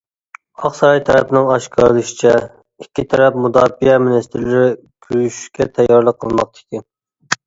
ئاق 0.61 0.75
ساراي 0.77 0.99
تەرەپنىڭ 1.07 1.49
ئاشكارىلىشىچە، 1.55 2.31
ئىككى 2.83 3.05
تەرەپ 3.11 3.37
مۇداپىئە 3.43 3.97
مىنىستىرلىرى 4.05 4.71
كۆرۈشۈشكە 5.09 5.69
تەييارلىق 5.77 6.19
قىلماقتا 6.25 6.65
ئىكەن. 6.65 6.87